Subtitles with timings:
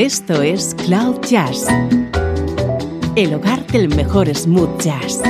[0.00, 1.66] Esto es Cloud Jazz,
[3.16, 5.20] el hogar del mejor smooth jazz,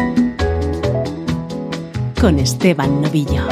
[2.21, 3.49] con Esteban Novillo.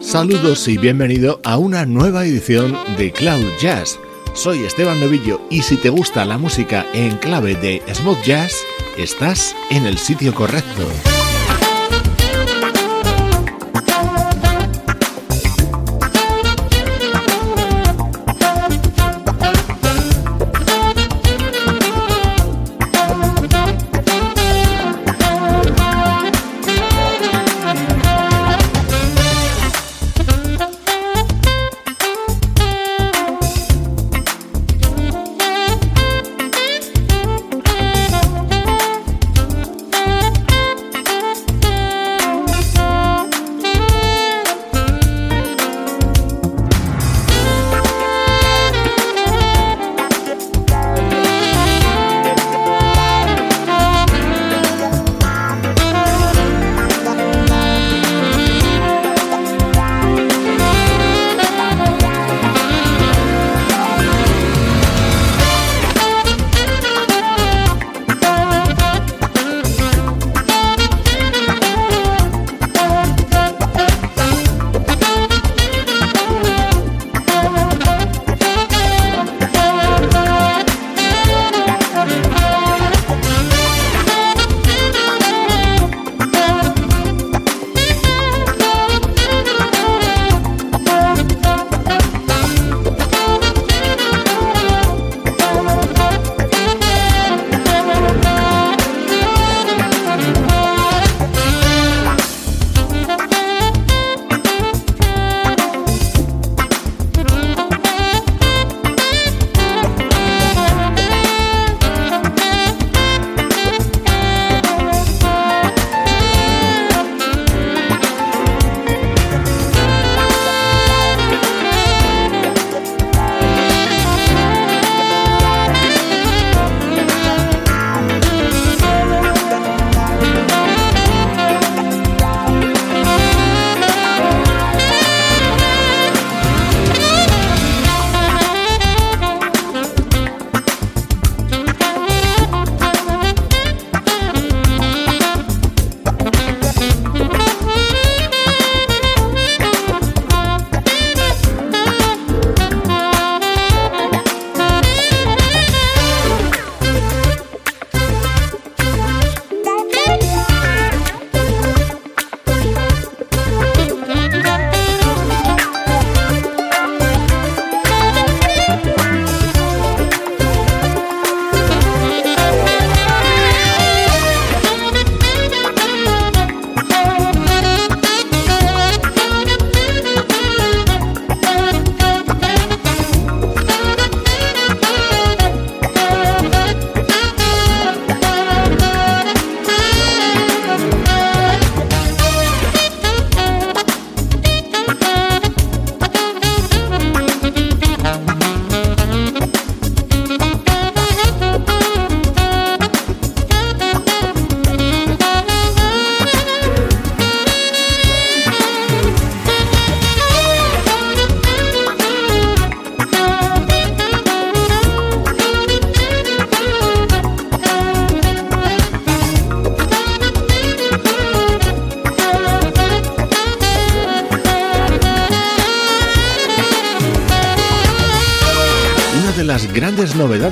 [0.00, 4.00] Saludos y bienvenido a una nueva edición de Cloud Jazz.
[4.32, 8.56] Soy Esteban Novillo y si te gusta la música en clave de smooth jazz,
[8.96, 10.88] estás en el sitio correcto.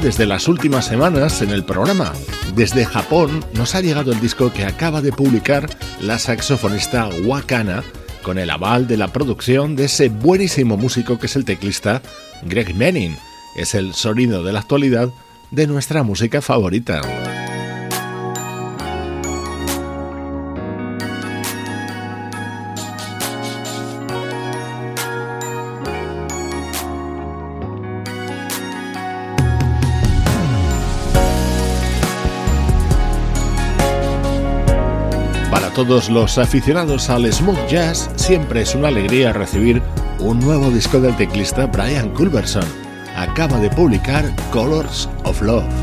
[0.03, 2.13] Novedades de las últimas semanas en el programa.
[2.57, 5.69] Desde Japón nos ha llegado el disco que acaba de publicar
[6.01, 7.85] la saxofonista Wakana
[8.23, 12.03] con el aval de la producción de ese buenísimo músico que es el teclista
[12.43, 13.17] Greg Manning.
[13.57, 15.09] Es el sonido de la actualidad
[15.51, 17.01] de nuestra música favorita.
[35.85, 39.83] Todos los aficionados al smooth jazz, siempre es una alegría recibir
[40.21, 42.63] un nuevo disco del teclista Brian Culberson.
[43.17, 45.82] Acaba de publicar Colors of Love.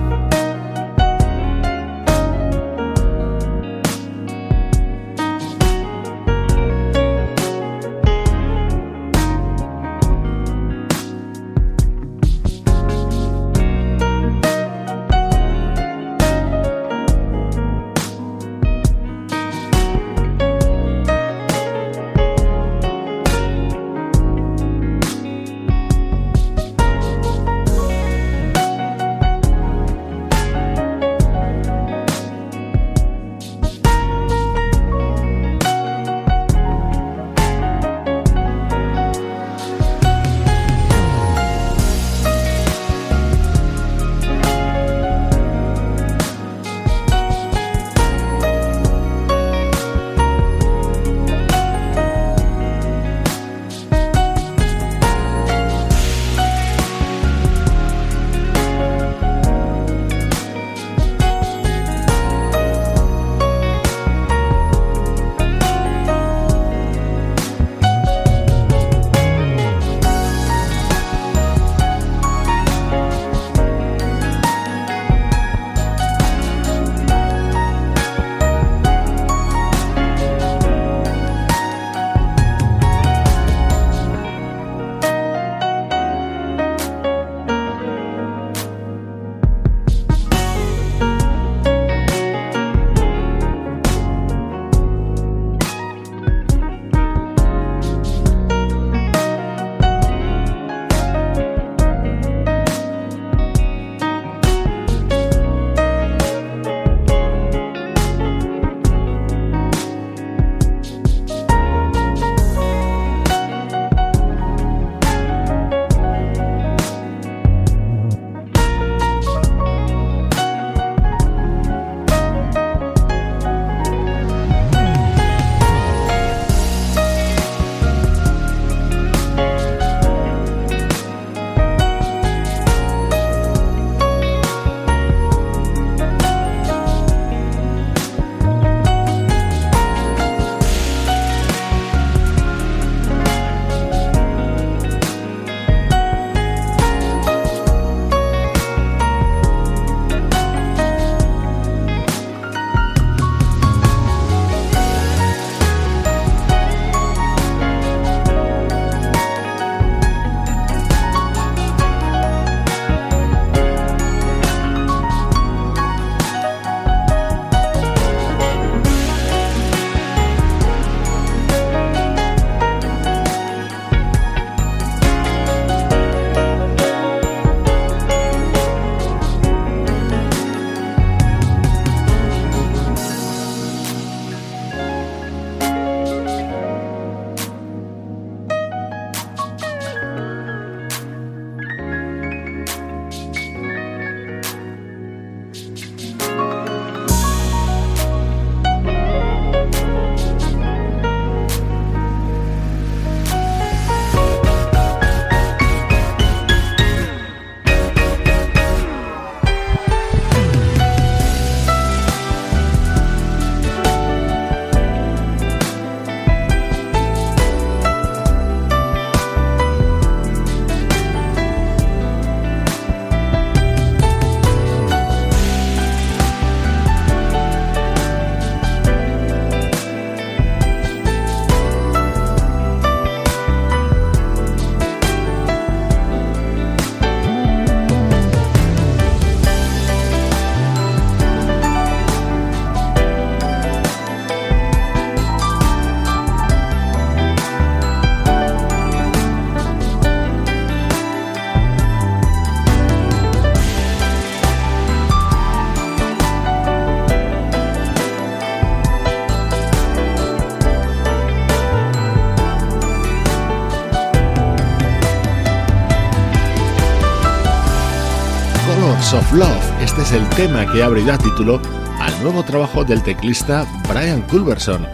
[269.33, 269.81] Love.
[269.83, 271.62] Este es el tema que abrirá título
[272.00, 274.88] al nuevo trabajo del teclista Brian Culberson.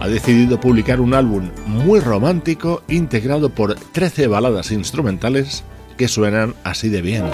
[0.00, 5.62] Ha decidido publicar un álbum muy romántico integrado por 13 baladas instrumentales
[5.98, 7.24] que suenan así de bien.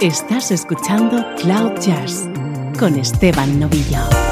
[0.00, 2.26] Estás escuchando Cloud Jazz
[2.78, 4.25] con Esteban Novillo.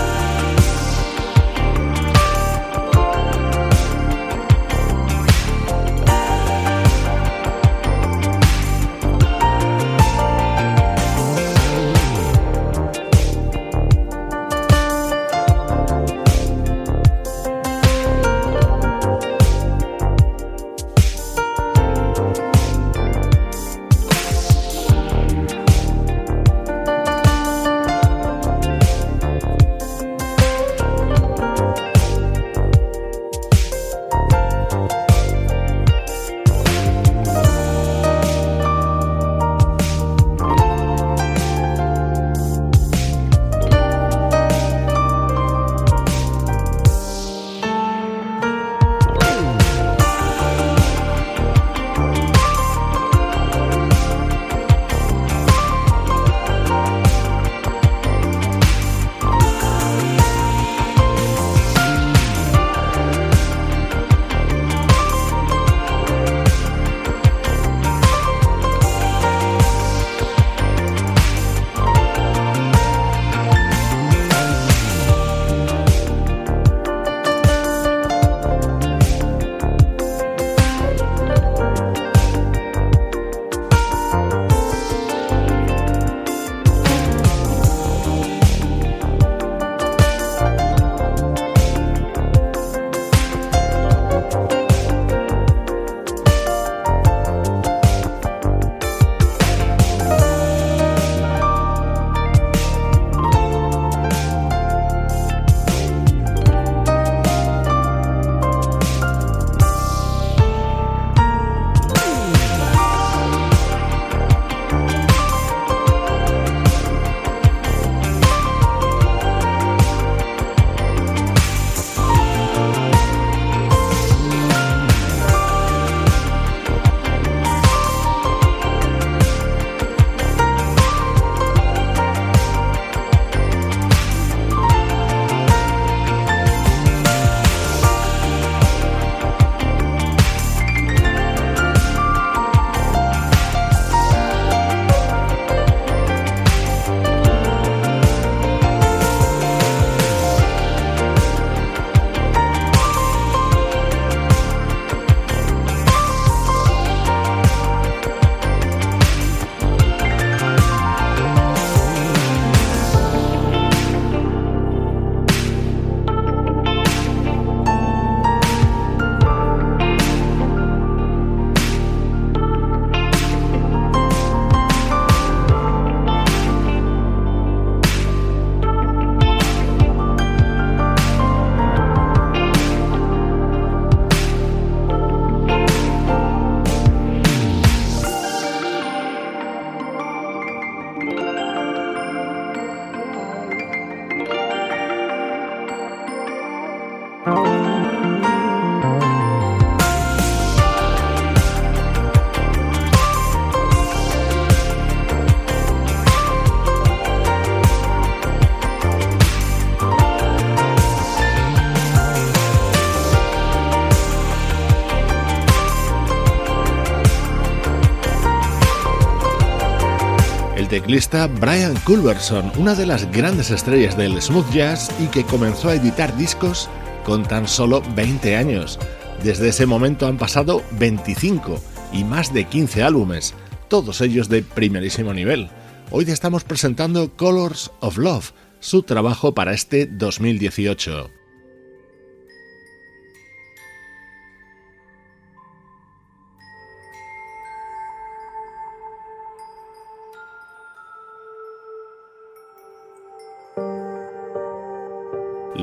[221.41, 226.17] Brian Culberson, una de las grandes estrellas del smooth jazz y que comenzó a editar
[226.17, 226.69] discos
[227.05, 228.79] con tan solo 20 años.
[229.25, 231.61] Desde ese momento han pasado 25
[231.93, 233.35] y más de 15 álbumes,
[233.69, 235.51] todos ellos de primerísimo nivel.
[235.91, 241.24] Hoy te estamos presentando Colors of Love, su trabajo para este 2018.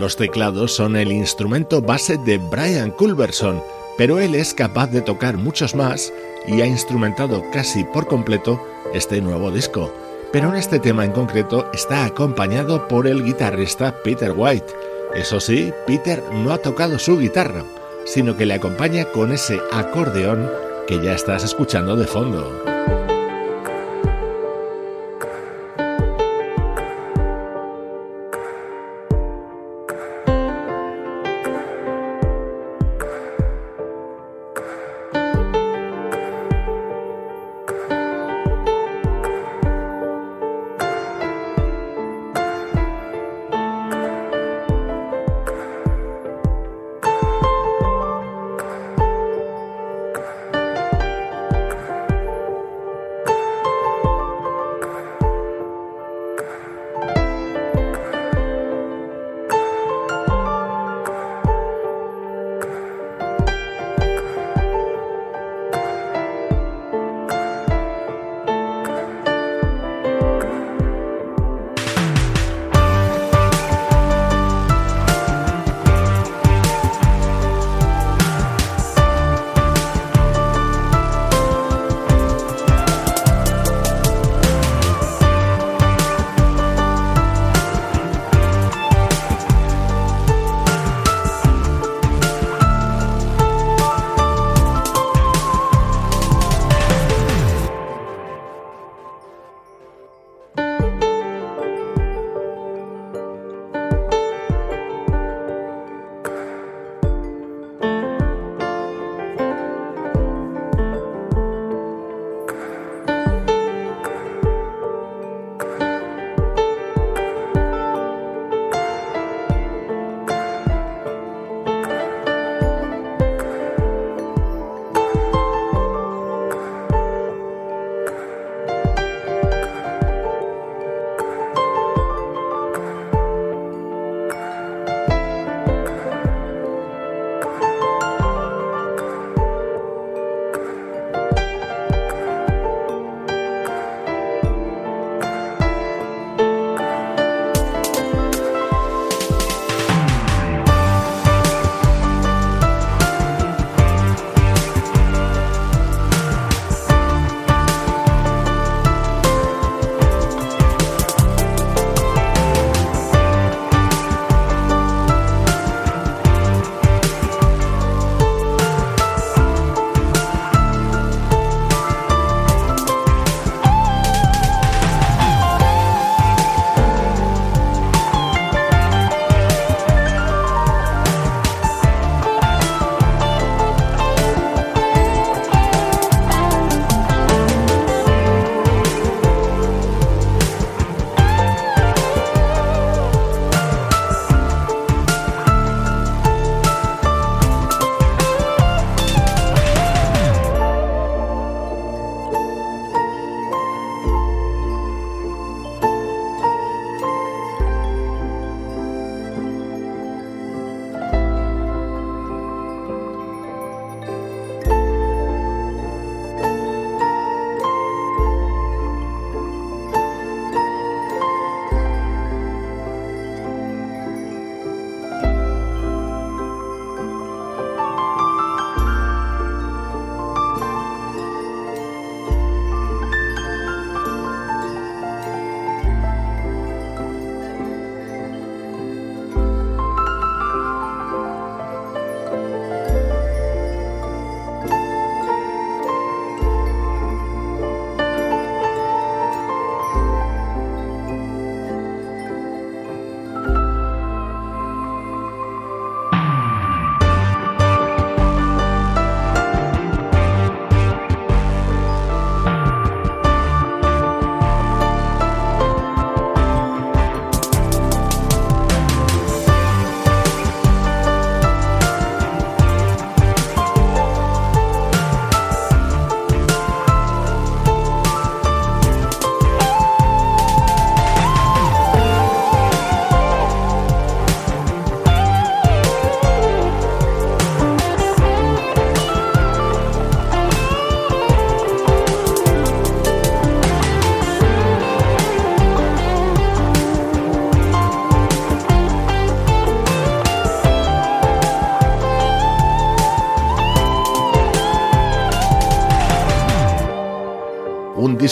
[0.02, 3.62] Los teclados son el instrumento base de Brian Culberson,
[4.00, 6.12] pero él es capaz de tocar muchos más
[6.48, 8.60] y ha instrumentado casi por completo
[8.96, 9.94] este nuevo disco.
[10.32, 14.74] Pero en este tema en concreto está acompañado por el guitarrista Peter White.
[15.14, 17.64] Eso sí, Peter no ha tocado su guitarra.
[18.04, 20.50] sino que le acompaña con ese acordeón
[20.88, 22.71] que ya estás escuchando de fondo.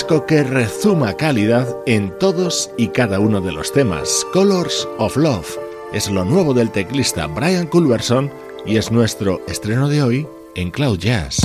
[0.09, 4.25] Que rezuma calidad en todos y cada uno de los temas.
[4.33, 5.59] Colors of Love
[5.93, 8.31] es lo nuevo del teclista Brian Culverson
[8.65, 11.37] y es nuestro estreno de hoy en Cloud Jazz.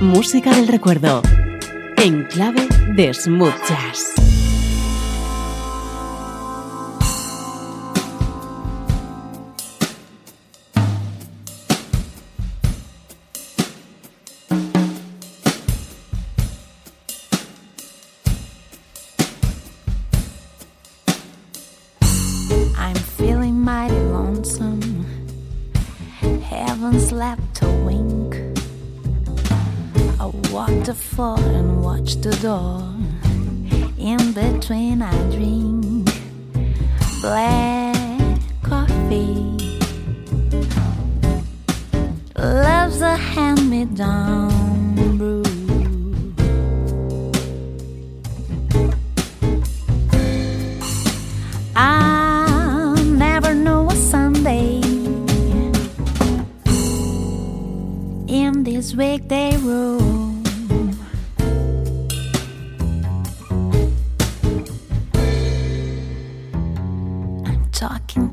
[0.00, 1.20] Música del recuerdo
[1.98, 4.21] en clave de smooth jazz.
[43.94, 45.42] Down brew.
[51.76, 54.80] I never know a Sunday
[58.28, 60.12] in this weekday road.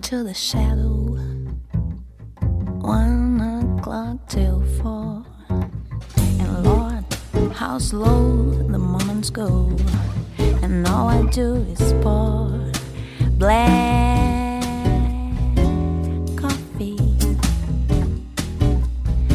[0.09, 0.78] to the shadow.
[11.31, 12.49] Do is pour
[13.37, 14.63] black
[16.35, 16.97] coffee.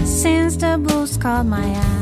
[0.04, 1.93] Since the blues caught my eye.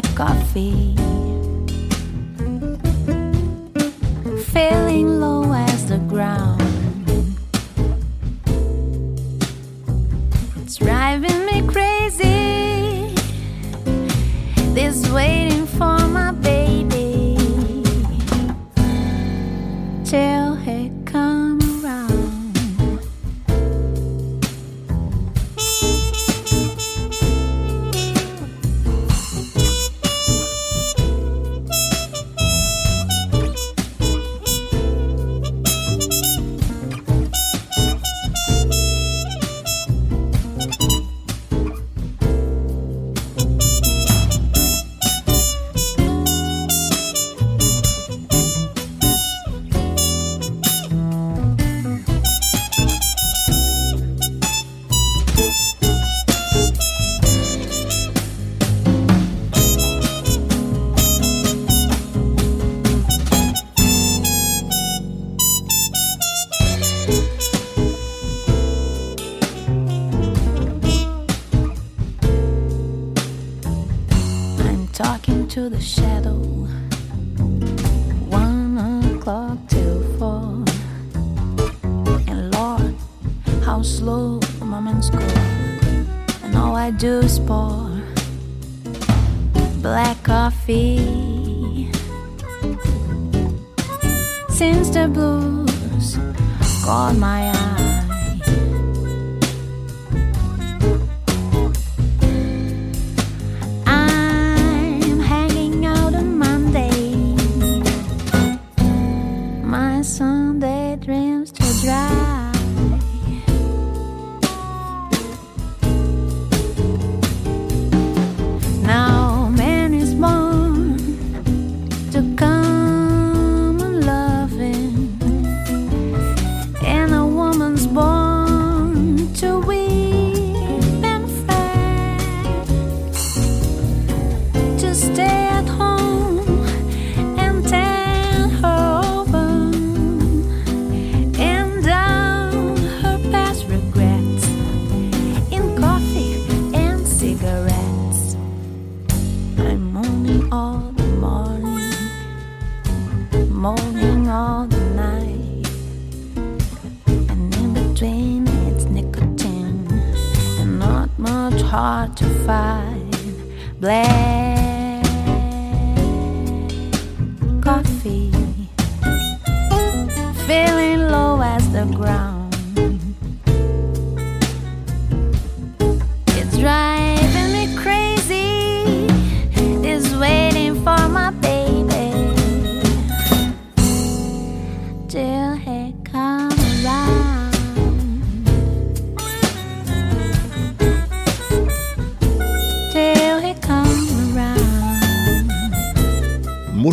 [0.00, 1.11] To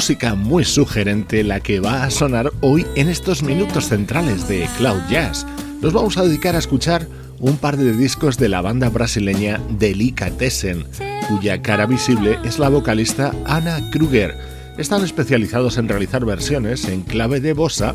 [0.10, 5.02] música muy sugerente la que va a sonar hoy en estos minutos centrales de Cloud
[5.08, 5.46] Jazz.
[5.84, 10.84] Nos vamos a dedicar a escuchar un par de discos de la banda brasileña Delicatessen,
[11.28, 14.36] cuya cara visible es la vocalista Anna Kruger.
[14.80, 17.94] Están especializados en realizar versiones en clave de bossa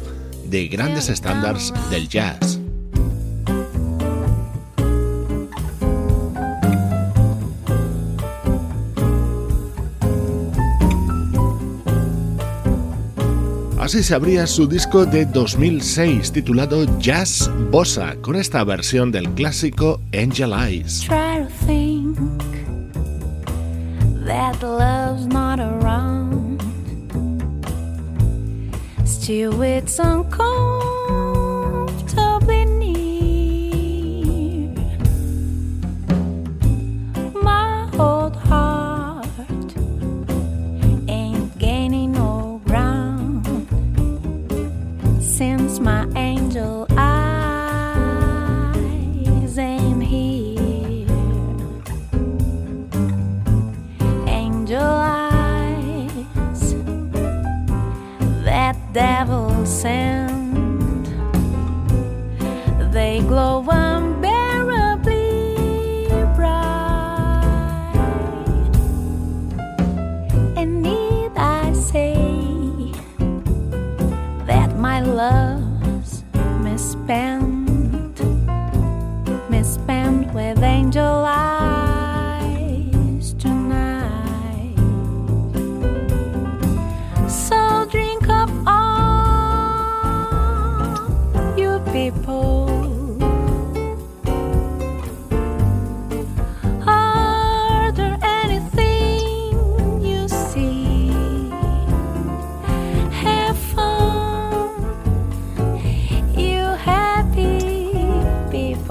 [0.49, 2.64] de grandes estándares del jazz.
[13.85, 20.01] Así se abría su disco de 2006 titulado Jazz Bossa con esta versión del clásico
[20.15, 21.07] Angel Eyes.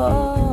[0.06, 0.53] Oh.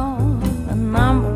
[0.00, 1.29] down and I'm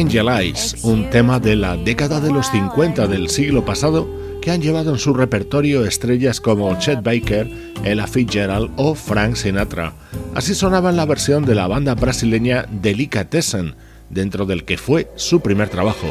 [0.00, 4.08] Angel Eyes, un tema de la década de los 50 del siglo pasado
[4.40, 7.50] que han llevado en su repertorio estrellas como Chet Baker,
[7.84, 9.92] Ella Fitzgerald o Frank Sinatra.
[10.34, 13.74] Así sonaba en la versión de la banda brasileña Delicatessen,
[14.08, 16.08] dentro del que fue su primer trabajo.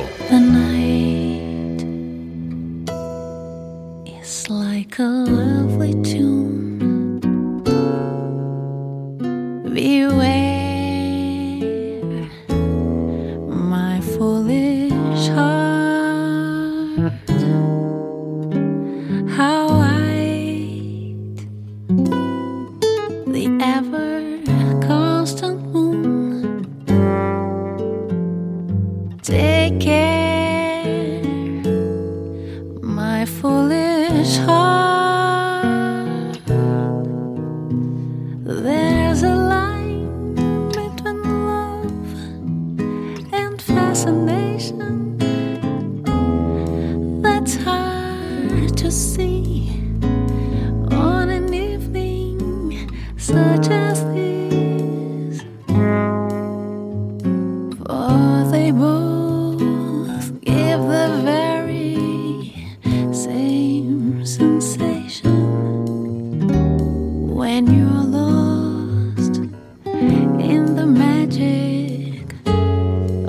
[67.40, 69.38] when you're lost
[69.86, 72.26] in the magic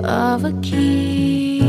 [0.03, 1.63] of a kiss.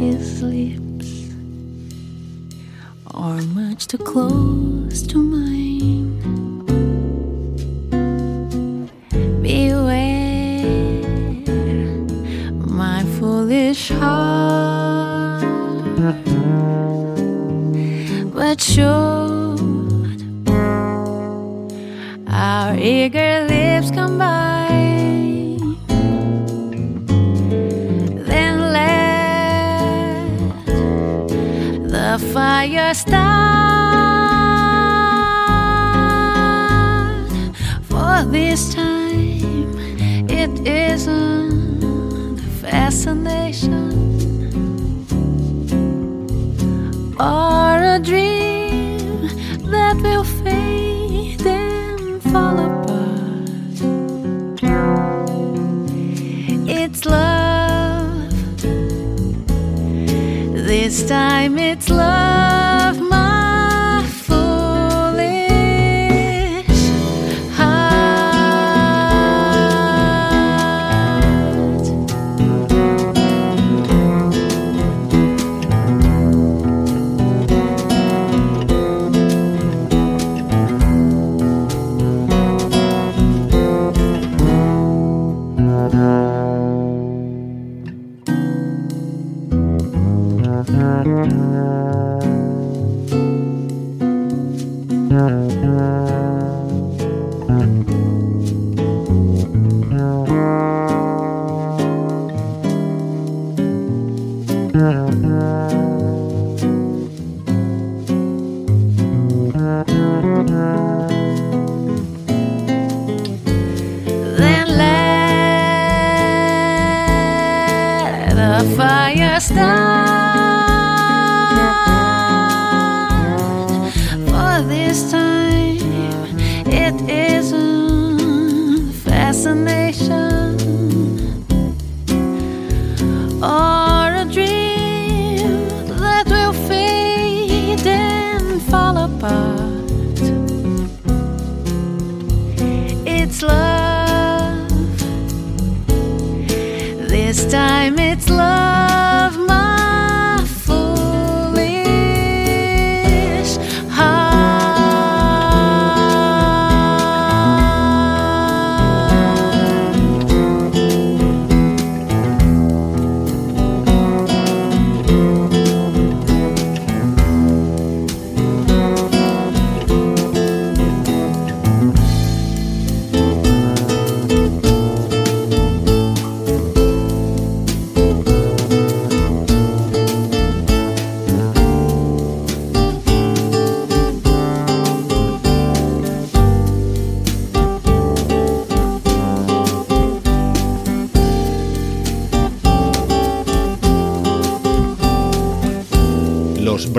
[0.00, 1.30] His lips
[3.12, 4.49] are much too close.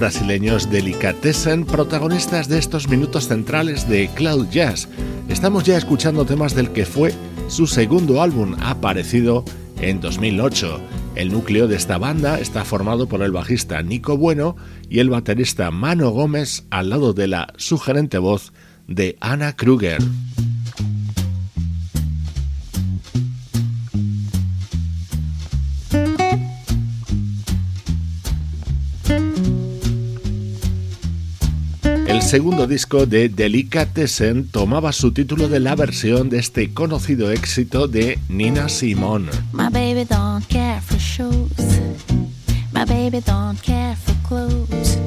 [0.02, 4.90] Brasileños Delicatessen, protagonistas de estos minutos centrales de Cloud Jazz.
[5.30, 7.14] Estamos ya escuchando temas del que fue
[7.48, 9.46] Su segundo álbum aparecido
[9.80, 10.82] en 2008.
[11.14, 14.56] El núcleo de esta banda está formado por el bajista Nico Bueno
[14.90, 18.54] y el baterista Mano Gómez al lado de la sugerente voz
[18.88, 20.00] de Anna Kruger.
[32.22, 38.20] Segundo disco de Delicatessen tomaba su título de la versión de este conocido éxito de
[38.30, 39.30] Nina Simone.
[39.52, 41.82] My baby don't care for shoes.
[42.72, 44.98] My baby don't care for clothes.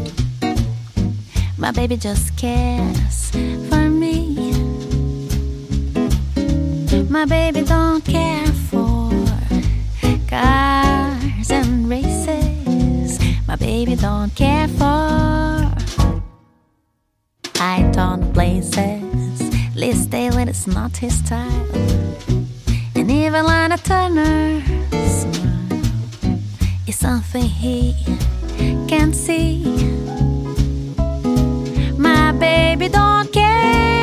[1.56, 3.30] My baby just cares
[3.70, 4.52] for me.
[7.08, 9.10] My baby don't care for
[10.28, 13.18] cars and races.
[13.48, 15.63] My baby don't care for
[17.66, 19.40] I don't places.
[19.74, 21.66] Liz Taylor is not his style.
[22.94, 24.60] And even Lana Turner
[24.90, 26.38] smile
[26.86, 27.94] is something he
[28.86, 29.64] can't see.
[31.96, 33.93] My baby don't care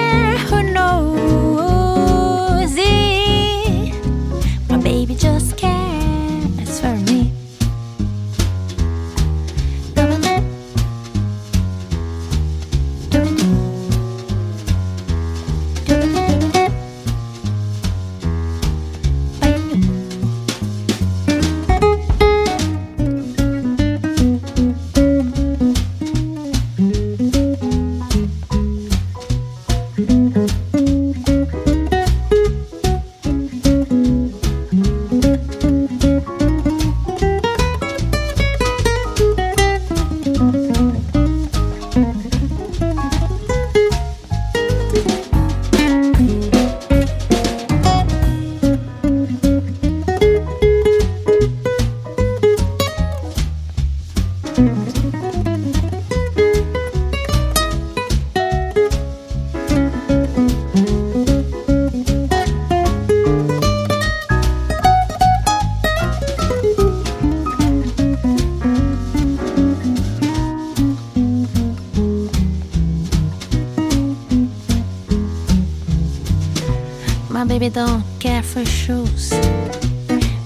[77.62, 79.32] baby don't care for shoes.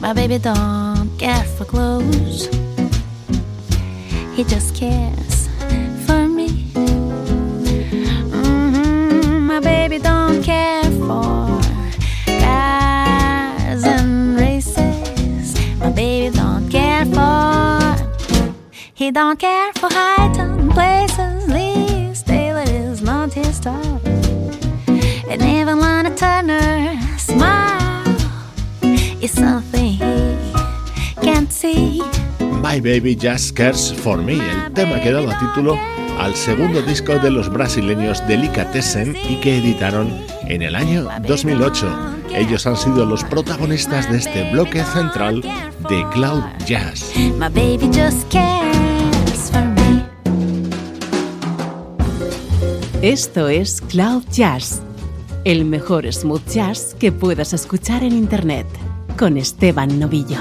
[0.01, 0.74] My baby don't
[33.05, 35.77] Baby Just Cares for Me, el tema que daba título
[36.17, 40.09] al segundo disco de los brasileños Delicatessen y que editaron
[40.47, 41.87] en el año 2008.
[42.33, 47.13] Ellos han sido los protagonistas de este bloque central de Cloud Jazz.
[47.15, 50.03] My baby just cares for me.
[53.03, 54.81] Esto es Cloud Jazz,
[55.43, 58.65] el mejor smooth jazz que puedas escuchar en Internet,
[59.15, 60.39] con Esteban Novillo.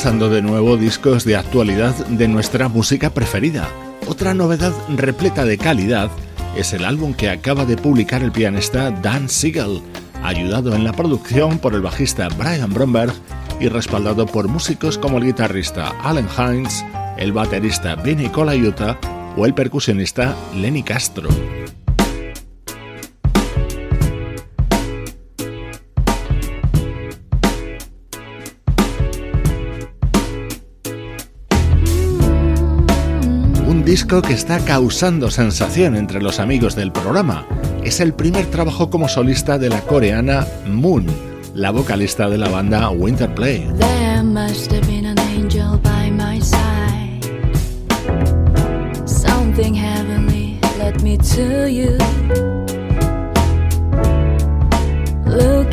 [0.00, 3.68] Repasando de nuevo discos de actualidad de nuestra música preferida.
[4.08, 6.10] Otra novedad repleta de calidad
[6.56, 9.82] es el álbum que acaba de publicar el pianista Dan Siegel,
[10.22, 13.12] ayudado en la producción por el bajista Brian Bromberg
[13.60, 16.82] y respaldado por músicos como el guitarrista Allen Hines,
[17.18, 18.98] el baterista Vinny Colaiuta
[19.36, 21.28] o el percusionista Lenny Castro.
[34.18, 37.46] Que está causando sensación entre los amigos del programa.
[37.84, 41.06] Es el primer trabajo como solista de la coreana Moon,
[41.54, 43.68] la vocalista de la banda Winterplay.
[55.26, 55.70] Look.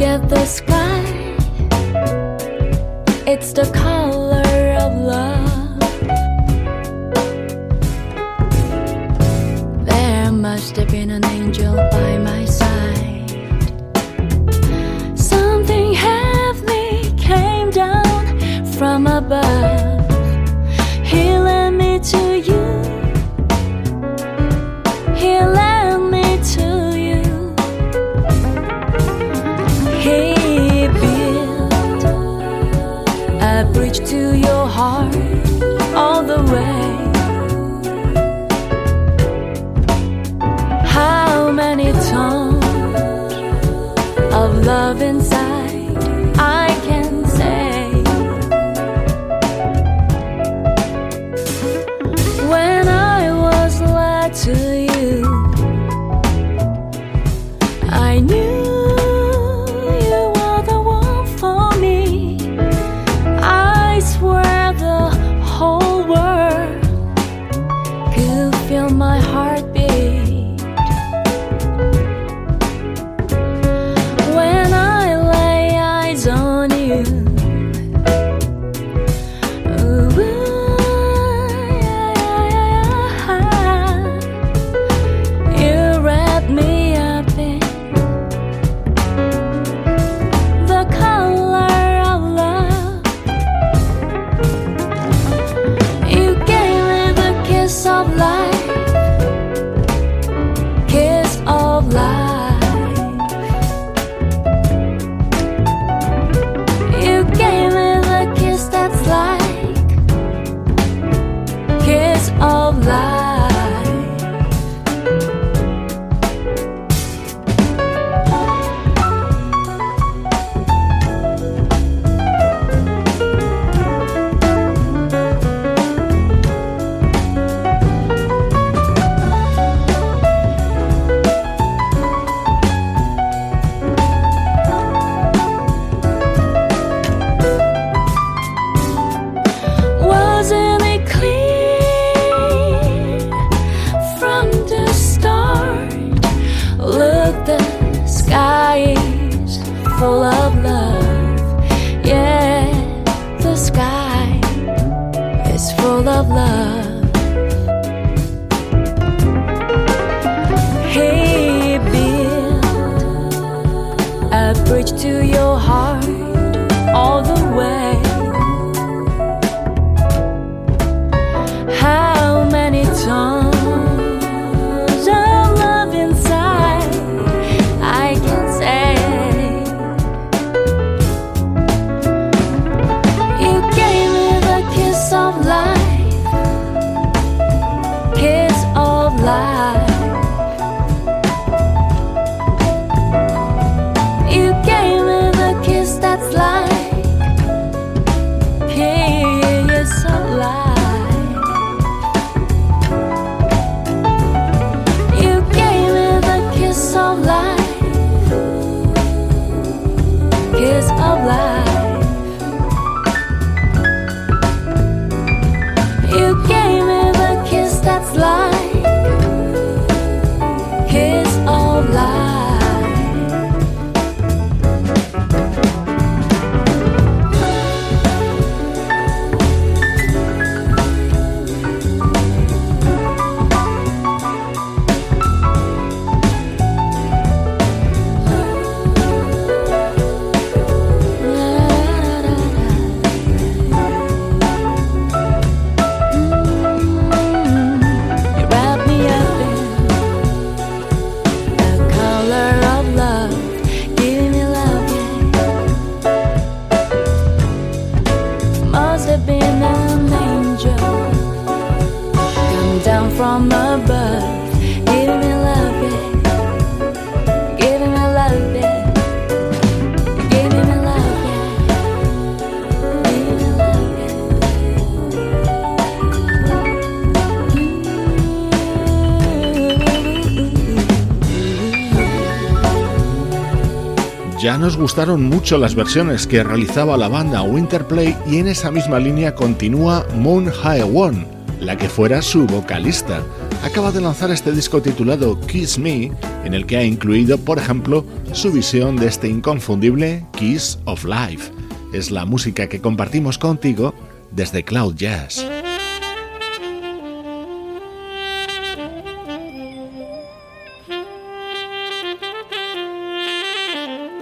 [284.88, 290.08] Gustaron mucho las versiones que realizaba la banda Winterplay y en esa misma línea continúa
[290.16, 291.28] Moon One,
[291.60, 293.22] la que fuera su vocalista
[293.66, 296.14] acaba de lanzar este disco titulado Kiss Me,
[296.46, 301.52] en el que ha incluido, por ejemplo, su visión de este inconfundible Kiss of Life.
[301.92, 303.94] Es la música que compartimos contigo
[304.32, 305.46] desde Cloud Jazz.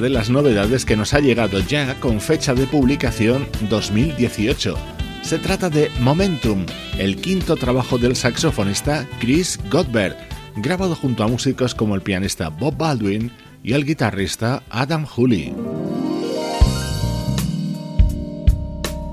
[0.00, 4.76] De las novedades que nos ha llegado ya con fecha de publicación 2018.
[5.22, 6.66] Se trata de Momentum,
[6.98, 10.16] el quinto trabajo del saxofonista Chris Godber,
[10.56, 13.30] grabado junto a músicos como el pianista Bob Baldwin
[13.62, 15.54] y el guitarrista Adam Hooley.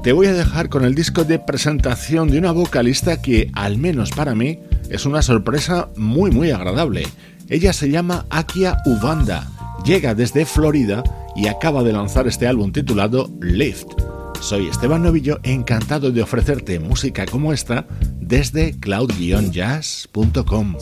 [0.04, 4.12] te voy a dejar con el disco de presentación de una vocalista que, al menos
[4.12, 4.60] para mí,
[4.90, 7.06] es una sorpresa muy muy agradable.
[7.50, 9.48] Ella se llama Akia Ubanda,
[9.90, 11.04] llega desde Florida
[11.36, 13.88] y acaba de lanzar este álbum titulado Lift.
[14.40, 17.88] Soy Esteban Novillo, encantado de ofrecerte música como esta
[18.20, 20.76] desde cloud-jazz.com.